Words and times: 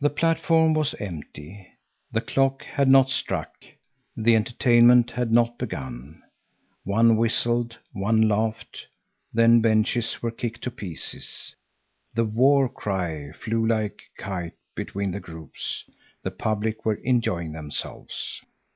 The 0.00 0.10
platform 0.10 0.74
was 0.74 0.94
empty. 0.98 1.64
The 2.10 2.20
clock 2.20 2.64
had 2.64 2.88
not 2.88 3.10
struck, 3.10 3.52
the 4.16 4.34
entertainment 4.34 5.12
had 5.12 5.30
not 5.30 5.56
begun. 5.56 6.20
One 6.82 7.16
whistled, 7.16 7.78
one 7.92 8.22
laughed. 8.26 8.88
The 9.32 9.46
benches 9.62 10.20
were 10.20 10.32
kicked 10.32 10.62
to 10.64 10.72
pieces. 10.72 11.54
"The 12.12 12.24
War 12.24 12.68
cry" 12.68 13.30
flew 13.30 13.64
like 13.64 14.02
a 14.02 14.20
kite 14.22 14.56
between 14.74 15.12
the 15.12 15.20
groups. 15.20 15.84
The 16.24 16.32
public 16.32 16.84
were 16.84 16.94
enjoying 16.96 17.52
themselves. 17.52 18.40